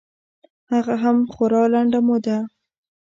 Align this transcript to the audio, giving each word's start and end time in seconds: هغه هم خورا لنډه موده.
هغه 0.71 0.95
هم 1.03 1.17
خورا 1.33 1.63
لنډه 1.73 1.99
موده. 2.07 2.37